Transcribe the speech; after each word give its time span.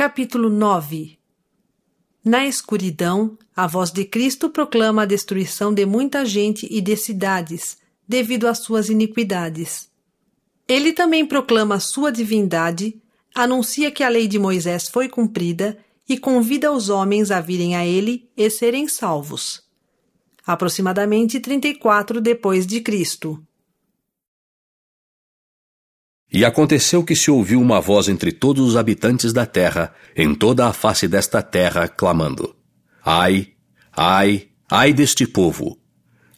Capítulo 0.00 0.48
9 0.48 1.18
Na 2.24 2.46
escuridão, 2.46 3.36
a 3.54 3.66
voz 3.66 3.90
de 3.90 4.06
Cristo 4.06 4.48
proclama 4.48 5.02
a 5.02 5.04
destruição 5.04 5.74
de 5.74 5.84
muita 5.84 6.24
gente 6.24 6.66
e 6.70 6.80
de 6.80 6.96
cidades, 6.96 7.76
devido 8.08 8.48
às 8.48 8.60
suas 8.60 8.88
iniquidades. 8.88 9.90
Ele 10.66 10.94
também 10.94 11.26
proclama 11.26 11.78
sua 11.78 12.10
divindade, 12.10 12.98
anuncia 13.34 13.90
que 13.90 14.02
a 14.02 14.08
lei 14.08 14.26
de 14.26 14.38
Moisés 14.38 14.88
foi 14.88 15.06
cumprida 15.06 15.76
e 16.08 16.16
convida 16.16 16.72
os 16.72 16.88
homens 16.88 17.30
a 17.30 17.42
virem 17.42 17.76
a 17.76 17.84
ele 17.84 18.26
e 18.34 18.48
serem 18.48 18.88
salvos. 18.88 19.62
Aproximadamente 20.46 21.38
34 21.38 22.22
depois 22.22 22.66
de 22.66 22.80
Cristo. 22.80 23.38
E 26.40 26.44
aconteceu 26.46 27.04
que 27.04 27.14
se 27.14 27.30
ouviu 27.30 27.60
uma 27.60 27.82
voz 27.82 28.08
entre 28.08 28.32
todos 28.32 28.66
os 28.66 28.74
habitantes 28.74 29.30
da 29.30 29.44
terra, 29.44 29.92
em 30.16 30.34
toda 30.34 30.66
a 30.66 30.72
face 30.72 31.06
desta 31.06 31.42
terra, 31.42 31.86
clamando: 31.86 32.56
Ai, 33.04 33.48
ai, 33.94 34.48
ai 34.70 34.94
deste 34.94 35.26
povo! 35.26 35.78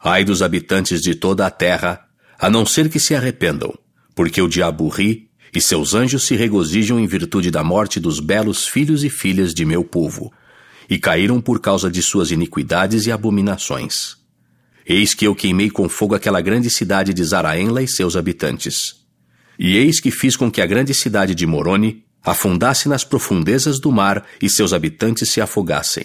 Ai 0.01 0.24
dos 0.24 0.43
habitantes 0.43 1.01
de 1.01 1.15
toda 1.15 1.46
a 1.46 1.51
terra, 1.52 2.05
a 2.37 2.51
não 2.51 2.66
ser 2.66 2.88
que 2.88 2.98
se 2.98 3.15
arrependam, 3.15 3.73
porque 4.12 4.43
o 4.43 4.48
diabo 4.48 4.88
ri 4.88 5.30
e 5.55 5.60
seus 5.60 5.95
anjos 5.95 6.24
se 6.24 6.34
regozijam 6.34 6.98
em 6.98 7.07
virtude 7.07 7.48
da 7.48 7.62
morte 7.62 8.01
dos 8.01 8.19
belos 8.19 8.66
filhos 8.66 9.05
e 9.05 9.09
filhas 9.09 9.55
de 9.55 9.65
meu 9.65 9.84
povo, 9.84 10.32
e 10.91 10.98
caíram 10.98 11.41
por 11.41 11.60
causa 11.60 11.88
de 11.88 12.02
suas 12.02 12.32
iniquidades 12.32 13.07
e 13.07 13.12
abominações. 13.12 14.16
Eis 14.84 15.15
que 15.15 15.29
eu 15.29 15.32
queimei 15.37 15.71
com 15.71 15.88
fogo 15.88 16.16
aquela 16.16 16.41
grande 16.41 16.69
cidade 16.71 17.15
de 17.15 17.23
Zaraenla 17.23 17.84
e 17.84 17.87
seus 17.87 18.16
habitantes 18.16 19.01
e 19.59 19.77
eis 19.77 20.01
que 20.01 20.11
fiz 20.11 20.37
com 20.37 20.51
que 20.51 20.61
a 20.61 20.66
grande 20.66 20.95
cidade 20.95 21.34
de 21.34 21.47
Moroni 21.47 22.05
afundasse 22.24 22.88
nas 22.88 23.05
profundezas 23.05 23.79
do 23.79 23.91
mar 23.91 24.24
e 24.41 24.48
seus 24.48 24.73
habitantes 24.73 25.30
se 25.30 25.41
afogassem. 25.41 26.05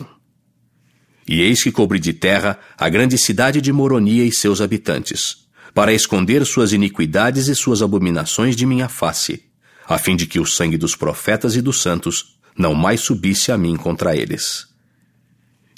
E 1.27 1.41
eis 1.41 1.61
que 1.61 1.71
cobri 1.71 1.99
de 1.99 2.13
terra 2.13 2.57
a 2.77 2.87
grande 2.89 3.17
cidade 3.17 3.61
de 3.61 3.71
Moronia 3.71 4.23
e 4.23 4.31
seus 4.31 4.61
habitantes, 4.61 5.47
para 5.73 5.93
esconder 5.93 6.45
suas 6.45 6.71
iniquidades 6.71 7.47
e 7.47 7.55
suas 7.55 7.81
abominações 7.81 8.55
de 8.55 8.65
minha 8.65 8.87
face, 8.87 9.43
a 9.87 9.97
fim 9.97 10.15
de 10.15 10.25
que 10.25 10.39
o 10.39 10.45
sangue 10.45 10.77
dos 10.77 10.95
profetas 10.95 11.55
e 11.55 11.61
dos 11.61 11.81
santos 11.81 12.37
não 12.57 12.73
mais 12.73 13.01
subisse 13.01 13.51
a 13.51 13.57
mim 13.57 13.75
contra 13.75 14.15
eles. 14.15 14.65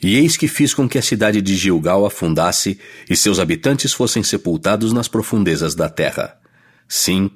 E 0.01 0.15
eis 0.15 0.37
que 0.37 0.47
fiz 0.47 0.73
com 0.73 0.87
que 0.87 0.97
a 0.97 1.01
cidade 1.01 1.41
de 1.41 1.55
Gilgal 1.57 2.05
afundasse 2.05 2.79
e 3.09 3.15
seus 3.15 3.39
habitantes 3.39 3.91
fossem 3.91 4.23
sepultados 4.23 4.93
nas 4.93 5.09
profundezas 5.09 5.75
da 5.75 5.89
terra. 5.89 6.37
Sim, 6.87 7.29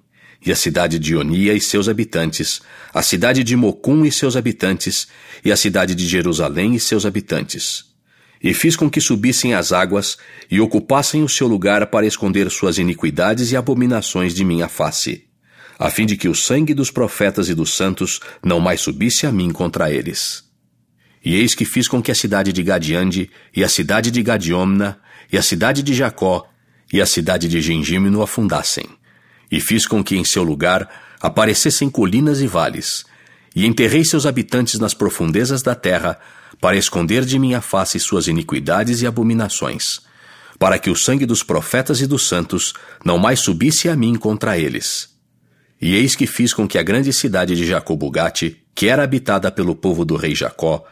e 0.46 0.52
a 0.52 0.56
cidade 0.56 1.00
de 1.00 1.16
Onia 1.16 1.54
e 1.54 1.62
seus 1.62 1.88
habitantes, 1.88 2.62
a 2.94 3.02
cidade 3.02 3.44
de 3.44 3.56
Mocum 3.56 4.06
e 4.06 4.12
seus 4.12 4.36
habitantes, 4.36 5.08
e 5.44 5.52
a 5.52 5.58
cidade 5.58 5.96
de 5.96 6.08
Jerusalém 6.08 6.76
e 6.76 6.80
seus 6.80 7.06
habitantes. 7.06 7.86
E 8.42 8.54
fiz 8.54 8.76
com 8.76 8.90
que 8.90 9.00
subissem 9.00 9.54
as 9.54 9.72
águas 9.72 10.18
e 10.52 10.60
ocupassem 10.60 11.24
o 11.24 11.30
seu 11.30 11.48
lugar 11.48 11.88
para 11.88 12.06
esconder 12.06 12.52
suas 12.52 12.78
iniquidades 12.78 13.52
e 13.52 13.56
abominações 13.56 14.34
de 14.34 14.44
minha 14.44 14.68
face, 14.68 15.24
a 15.80 15.90
fim 15.90 16.06
de 16.06 16.18
que 16.18 16.28
o 16.28 16.36
sangue 16.36 16.74
dos 16.74 16.92
profetas 16.92 17.48
e 17.48 17.54
dos 17.54 17.74
santos 17.74 18.20
não 18.44 18.60
mais 18.60 18.82
subisse 18.82 19.26
a 19.26 19.32
mim 19.32 19.50
contra 19.50 19.90
eles. 19.90 20.44
E 21.24 21.36
eis 21.36 21.56
que 21.56 21.64
fiz 21.64 21.88
com 21.88 22.02
que 22.02 22.12
a 22.12 22.16
cidade 22.16 22.52
de 22.52 22.62
Gadiande, 22.62 23.30
e 23.56 23.64
a 23.64 23.70
cidade 23.70 24.12
de 24.12 24.22
Gadiomna, 24.22 25.00
e 25.32 25.38
a 25.38 25.42
cidade 25.42 25.82
de 25.82 25.94
Jacó, 25.94 26.46
e 26.92 27.00
a 27.00 27.06
cidade 27.06 27.48
de 27.48 27.62
Gengímeno 27.62 28.22
afundassem 28.22 28.86
e 29.54 29.60
fiz 29.60 29.86
com 29.86 30.04
que 30.04 30.18
em 30.18 30.26
seu 30.26 30.42
lugar 30.42 30.90
aparecessem 31.22 31.88
colinas 31.88 32.42
e 32.42 32.48
vales, 32.48 33.06
e 33.56 33.68
enterrei 33.68 34.04
seus 34.04 34.26
habitantes 34.26 34.80
nas 34.80 34.96
profundezas 34.96 35.62
da 35.62 35.76
terra, 35.76 36.20
para 36.60 36.76
esconder 36.76 37.24
de 37.24 37.38
minha 37.38 37.62
face 37.62 38.00
suas 38.00 38.28
iniquidades 38.28 39.04
e 39.04 39.06
abominações, 39.06 40.02
para 40.58 40.80
que 40.80 40.90
o 40.90 40.96
sangue 40.96 41.28
dos 41.28 41.44
profetas 41.44 42.02
e 42.02 42.08
dos 42.08 42.28
santos 42.28 42.74
não 43.06 43.20
mais 43.20 43.42
subisse 43.42 43.88
a 43.88 43.96
mim 43.96 44.16
contra 44.16 44.58
eles. 44.58 45.10
E 45.80 45.94
eis 45.94 46.16
que 46.16 46.26
fiz 46.26 46.52
com 46.52 46.68
que 46.68 46.80
a 46.80 46.84
grande 46.84 47.14
cidade 47.14 47.56
de 47.56 47.64
Jacobugate, 47.64 48.60
que 48.74 48.88
era 48.88 49.04
habitada 49.04 49.52
pelo 49.52 49.76
povo 49.76 50.04
do 50.04 50.16
rei 50.16 50.34
Jacó, 50.34 50.84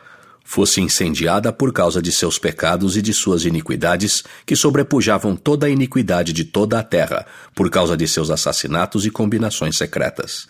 fosse 0.51 0.81
incendiada 0.81 1.53
por 1.53 1.72
causa 1.72 2.01
de 2.01 2.12
seus 2.12 2.38
pecados 2.38 2.97
e 2.97 3.01
de 3.01 3.13
suas 3.13 3.45
iniquidades, 3.45 4.22
que 4.45 4.53
sobrepujavam 4.53 5.34
toda 5.34 5.66
a 5.66 5.69
iniquidade 5.69 6.34
de 6.34 6.44
toda 6.44 6.78
a 6.78 6.84
terra, 6.84 7.25
por 7.56 7.69
causa 7.69 7.95
de 7.95 8.06
seus 8.06 8.29
assassinatos 8.29 9.06
e 9.06 9.09
combinações 9.09 9.78
secretas. 9.78 10.50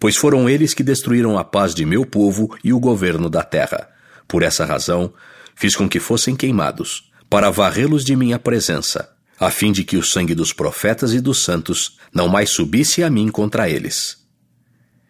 Pois 0.00 0.16
foram 0.16 0.48
eles 0.48 0.72
que 0.72 0.82
destruíram 0.82 1.38
a 1.38 1.44
paz 1.44 1.74
de 1.74 1.84
meu 1.84 2.06
povo 2.06 2.56
e 2.64 2.72
o 2.72 2.80
governo 2.80 3.28
da 3.28 3.42
terra. 3.42 3.90
Por 4.26 4.42
essa 4.42 4.64
razão, 4.64 5.12
fiz 5.54 5.76
com 5.76 5.86
que 5.86 6.00
fossem 6.00 6.34
queimados, 6.34 7.12
para 7.28 7.50
varrê-los 7.50 8.06
de 8.06 8.16
minha 8.16 8.38
presença, 8.38 9.06
a 9.38 9.50
fim 9.50 9.70
de 9.70 9.84
que 9.84 9.98
o 9.98 10.02
sangue 10.02 10.34
dos 10.34 10.54
profetas 10.54 11.12
e 11.12 11.20
dos 11.20 11.44
santos 11.44 11.98
não 12.10 12.26
mais 12.26 12.48
subisse 12.48 13.02
a 13.02 13.10
mim 13.10 13.28
contra 13.28 13.68
eles. 13.68 14.16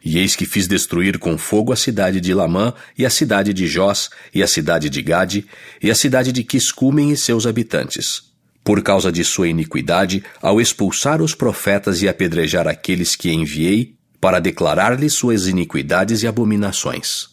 E 0.09 0.19
eis 0.19 0.37
que 0.37 0.47
fiz 0.47 0.69
destruir 0.69 1.19
com 1.19 1.37
fogo 1.37 1.72
a 1.72 1.77
cidade 1.77 2.21
de 2.21 2.33
Lamã, 2.33 2.72
e 2.97 3.05
a 3.05 3.11
cidade 3.11 3.53
de 3.53 3.67
Jós, 3.67 4.09
e 4.33 4.41
a 4.41 4.47
cidade 4.47 4.89
de 4.89 5.03
Gade, 5.03 5.44
e 5.83 5.91
a 5.91 5.97
cidade 5.97 6.31
de 6.31 6.44
Quiscumen 6.44 7.11
e 7.11 7.17
seus 7.17 7.44
habitantes. 7.44 8.22
Por 8.62 8.84
causa 8.84 9.11
de 9.11 9.25
sua 9.25 9.49
iniquidade, 9.49 10.22
ao 10.41 10.61
expulsar 10.61 11.21
os 11.21 11.34
profetas 11.34 12.03
e 12.03 12.09
apedrejar 12.09 12.69
aqueles 12.69 13.17
que 13.17 13.33
enviei, 13.33 13.97
para 14.21 14.39
declarar-lhes 14.39 15.12
suas 15.15 15.49
iniquidades 15.49 16.23
e 16.23 16.28
abominações. 16.28 17.27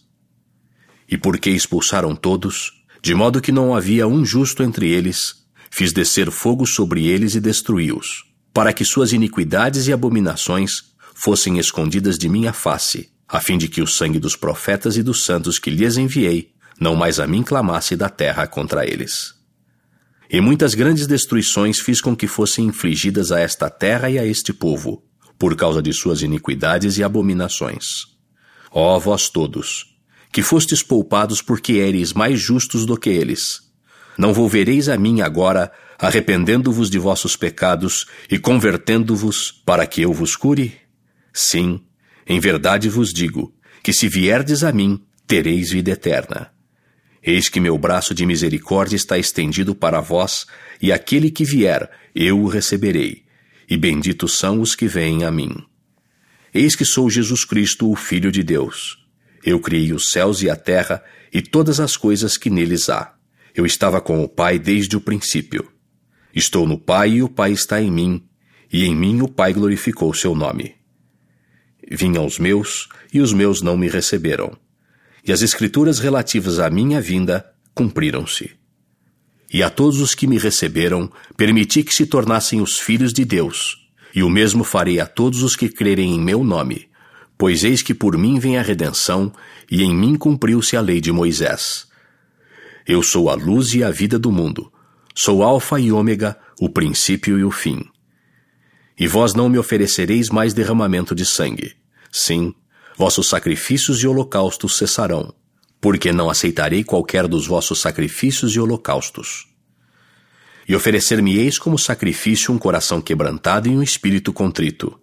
E 1.07 1.15
porque 1.15 1.51
expulsaram 1.51 2.15
todos, 2.15 2.71
de 3.03 3.13
modo 3.13 3.39
que 3.39 3.51
não 3.51 3.75
havia 3.75 4.07
um 4.07 4.25
justo 4.25 4.63
entre 4.63 4.89
eles, 4.89 5.35
fiz 5.69 5.93
descer 5.93 6.31
fogo 6.31 6.65
sobre 6.65 7.05
eles 7.05 7.35
e 7.35 7.39
destruí-os, 7.39 8.23
para 8.51 8.73
que 8.73 8.83
suas 8.83 9.13
iniquidades 9.13 9.85
e 9.85 9.93
abominações 9.93 10.92
fossem 11.13 11.57
escondidas 11.57 12.17
de 12.17 12.27
minha 12.27 12.53
face, 12.53 13.11
a 13.27 13.39
fim 13.39 13.57
de 13.57 13.67
que 13.67 13.81
o 13.81 13.87
sangue 13.87 14.19
dos 14.19 14.35
profetas 14.35 14.97
e 14.97 15.03
dos 15.03 15.23
santos 15.23 15.59
que 15.59 15.69
lhes 15.69 15.97
enviei 15.97 16.53
não 16.79 16.95
mais 16.95 17.19
a 17.19 17.27
mim 17.27 17.43
clamasse 17.43 17.95
da 17.95 18.09
terra 18.09 18.47
contra 18.47 18.85
eles. 18.85 19.33
E 20.29 20.41
muitas 20.41 20.73
grandes 20.73 21.05
destruições 21.05 21.79
fiz 21.79 22.01
com 22.01 22.15
que 22.15 22.27
fossem 22.27 22.65
infligidas 22.65 23.31
a 23.31 23.39
esta 23.39 23.69
terra 23.69 24.09
e 24.09 24.17
a 24.17 24.25
este 24.25 24.51
povo, 24.51 25.03
por 25.37 25.55
causa 25.55 25.81
de 25.81 25.93
suas 25.93 26.21
iniquidades 26.21 26.97
e 26.97 27.03
abominações. 27.03 28.05
Ó 28.71 28.97
vós 28.97 29.29
todos, 29.29 29.95
que 30.31 30.41
fostes 30.41 30.81
poupados 30.81 31.41
porque 31.41 31.73
éreis 31.73 32.13
mais 32.13 32.39
justos 32.39 32.85
do 32.85 32.97
que 32.97 33.09
eles, 33.09 33.61
não 34.17 34.33
volvereis 34.33 34.89
a 34.89 34.97
mim 34.97 35.21
agora, 35.21 35.71
arrependendo-vos 35.97 36.89
de 36.89 36.99
vossos 36.99 37.35
pecados 37.35 38.05
e 38.29 38.37
convertendo-vos 38.37 39.51
para 39.65 39.87
que 39.87 40.01
eu 40.01 40.13
vos 40.13 40.35
cure? 40.35 40.82
Sim, 41.33 41.81
em 42.27 42.39
verdade 42.39 42.87
vos 42.87 43.11
digo, 43.11 43.53
que 43.81 43.91
se 43.91 44.07
vierdes 44.07 44.63
a 44.63 44.71
mim, 44.71 45.03
tereis 45.27 45.71
vida 45.71 45.91
eterna. 45.91 46.51
Eis 47.21 47.49
que 47.49 47.59
meu 47.59 47.77
braço 47.77 48.13
de 48.13 48.25
misericórdia 48.25 48.95
está 48.95 49.17
estendido 49.17 49.73
para 49.73 49.99
vós, 49.99 50.45
e 50.81 50.91
aquele 50.91 51.31
que 51.31 51.43
vier, 51.43 51.89
eu 52.13 52.39
o 52.39 52.47
receberei, 52.47 53.23
e 53.69 53.77
benditos 53.77 54.37
são 54.37 54.61
os 54.61 54.75
que 54.75 54.87
vêm 54.87 55.23
a 55.23 55.31
mim. 55.31 55.55
Eis 56.53 56.75
que 56.75 56.85
sou 56.85 57.09
Jesus 57.09 57.45
Cristo, 57.45 57.89
o 57.89 57.95
Filho 57.95 58.31
de 58.31 58.43
Deus. 58.43 58.99
Eu 59.43 59.59
criei 59.59 59.91
os 59.91 60.11
céus 60.11 60.41
e 60.41 60.49
a 60.49 60.55
terra, 60.55 61.03
e 61.33 61.41
todas 61.41 61.79
as 61.79 61.97
coisas 61.97 62.37
que 62.37 62.49
neles 62.49 62.89
há. 62.89 63.15
Eu 63.55 63.65
estava 63.65 63.99
com 63.99 64.23
o 64.23 64.29
Pai 64.29 64.59
desde 64.59 64.95
o 64.95 65.01
princípio. 65.01 65.71
Estou 66.35 66.67
no 66.67 66.77
Pai 66.77 67.11
e 67.11 67.23
o 67.23 67.29
Pai 67.29 67.51
está 67.51 67.81
em 67.81 67.89
mim, 67.91 68.23
e 68.71 68.85
em 68.85 68.95
mim 68.95 69.21
o 69.21 69.27
Pai 69.27 69.53
glorificou 69.53 70.13
seu 70.13 70.35
nome. 70.35 70.82
Vim 71.89 72.17
aos 72.17 72.39
meus, 72.39 72.87
e 73.13 73.19
os 73.19 73.33
meus 73.33 73.61
não 73.61 73.77
me 73.77 73.87
receberam. 73.87 74.57
E 75.25 75.31
as 75.31 75.41
escrituras 75.41 75.99
relativas 75.99 76.59
à 76.59 76.69
minha 76.69 76.99
vinda 76.99 77.45
cumpriram-se. 77.73 78.51
E 79.53 79.61
a 79.61 79.69
todos 79.69 80.01
os 80.01 80.15
que 80.15 80.25
me 80.25 80.37
receberam, 80.37 81.11
permiti 81.37 81.83
que 81.83 81.93
se 81.93 82.05
tornassem 82.05 82.59
os 82.59 82.79
filhos 82.79 83.13
de 83.13 83.23
Deus, 83.23 83.87
e 84.15 84.23
o 84.23 84.29
mesmo 84.29 84.63
farei 84.63 84.99
a 84.99 85.05
todos 85.05 85.43
os 85.43 85.55
que 85.55 85.69
crerem 85.69 86.15
em 86.15 86.19
meu 86.19 86.43
nome, 86.43 86.89
pois 87.37 87.63
eis 87.63 87.81
que 87.81 87.93
por 87.93 88.17
mim 88.17 88.39
vem 88.39 88.57
a 88.57 88.61
redenção, 88.61 89.31
e 89.69 89.83
em 89.83 89.93
mim 89.93 90.15
cumpriu-se 90.15 90.75
a 90.75 90.81
lei 90.81 90.99
de 90.99 91.11
Moisés. 91.11 91.87
Eu 92.87 93.03
sou 93.03 93.29
a 93.29 93.35
luz 93.35 93.73
e 93.73 93.83
a 93.83 93.91
vida 93.91 94.17
do 94.17 94.31
mundo, 94.31 94.71
sou 95.13 95.43
Alfa 95.43 95.79
e 95.79 95.91
Ômega, 95.91 96.37
o 96.59 96.69
princípio 96.69 97.37
e 97.37 97.43
o 97.43 97.51
fim. 97.51 97.92
E 98.97 99.07
vós 99.07 99.33
não 99.33 99.49
me 99.49 99.57
oferecereis 99.57 100.29
mais 100.29 100.53
derramamento 100.53 101.15
de 101.15 101.25
sangue. 101.25 101.75
Sim, 102.11 102.53
vossos 102.95 103.27
sacrifícios 103.27 104.01
e 104.01 104.07
holocaustos 104.07 104.77
cessarão, 104.77 105.33
porque 105.81 106.11
não 106.11 106.29
aceitarei 106.29 106.83
qualquer 106.83 107.27
dos 107.27 107.47
vossos 107.47 107.81
sacrifícios 107.81 108.55
e 108.55 108.59
holocaustos. 108.59 109.47
E 110.67 110.75
oferecer-me-eis 110.75 111.57
como 111.57 111.77
sacrifício 111.77 112.53
um 112.53 112.57
coração 112.57 113.01
quebrantado 113.01 113.67
e 113.67 113.71
um 113.71 113.83
espírito 113.83 114.31
contrito. 114.31 114.99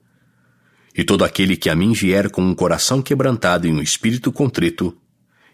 E 0.97 1.05
todo 1.05 1.25
aquele 1.25 1.57
que 1.57 1.69
a 1.69 1.75
mim 1.75 1.93
vier 1.93 2.31
com 2.31 2.43
um 2.43 2.55
coração 2.55 3.03
quebrantado 3.03 3.67
e 3.67 3.73
um 3.73 3.83
espírito 3.83 4.33
contrito, 4.33 4.97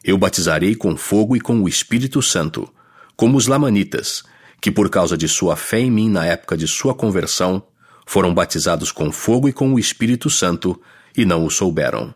eu 0.07 0.17
batizarei 0.17 0.77
com 0.77 0.97
fogo 0.97 1.37
e 1.37 1.41
com 1.41 1.61
o 1.61 1.69
Espírito 1.69 2.23
Santo, 2.23 2.73
como 3.17 3.37
os 3.37 3.49
lamanitas, 3.49 4.23
que 4.61 4.71
por 4.71 4.89
causa 4.89 5.17
de 5.17 5.27
sua 5.27 5.57
fé 5.57 5.81
em 5.81 5.91
mim 5.91 6.09
na 6.09 6.25
época 6.25 6.57
de 6.57 6.69
sua 6.69 6.95
conversão, 6.95 7.67
foram 8.07 8.33
batizados 8.33 8.93
com 8.93 9.11
fogo 9.11 9.49
e 9.49 9.53
com 9.53 9.75
o 9.75 9.79
Espírito 9.79 10.31
Santo, 10.31 10.81
e 11.17 11.25
não 11.25 11.45
o 11.45 11.51
souberam. 11.51 12.15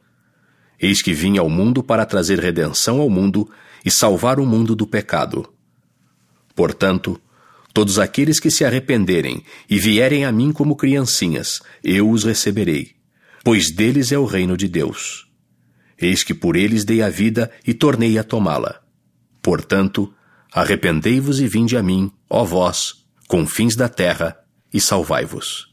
Eis 0.78 1.02
que 1.02 1.12
vim 1.12 1.36
ao 1.36 1.50
mundo 1.50 1.82
para 1.82 2.06
trazer 2.06 2.38
redenção 2.38 3.00
ao 3.00 3.10
mundo 3.10 3.50
e 3.84 3.90
salvar 3.90 4.38
o 4.38 4.46
mundo 4.46 4.76
do 4.76 4.86
pecado. 4.86 5.52
Portanto, 6.54 7.20
todos 7.74 7.98
aqueles 7.98 8.38
que 8.38 8.50
se 8.50 8.64
arrependerem 8.64 9.42
e 9.68 9.78
vierem 9.78 10.24
a 10.24 10.32
mim 10.32 10.52
como 10.52 10.76
criancinhas, 10.76 11.60
eu 11.82 12.08
os 12.08 12.24
receberei, 12.24 12.92
pois 13.42 13.70
deles 13.70 14.12
é 14.12 14.18
o 14.18 14.24
reino 14.24 14.56
de 14.56 14.68
Deus. 14.68 15.28
Eis 15.98 16.22
que 16.22 16.32
por 16.32 16.56
eles 16.56 16.84
dei 16.84 17.02
a 17.02 17.10
vida 17.10 17.50
e 17.66 17.74
tornei 17.74 18.16
a 18.16 18.24
tomá-la. 18.24 18.80
Portanto, 19.42 20.14
arrependei-vos 20.52 21.40
e 21.40 21.46
vinde 21.46 21.76
a 21.76 21.82
mim, 21.82 22.10
ó 22.28 22.44
vós, 22.44 23.04
confins 23.28 23.74
da 23.74 23.88
terra, 23.88 24.36
e 24.72 24.80
salvai-vos. 24.80 25.69